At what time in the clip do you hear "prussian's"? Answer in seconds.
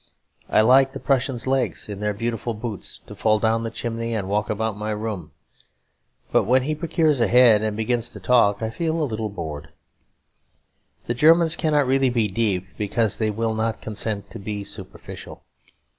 0.99-1.45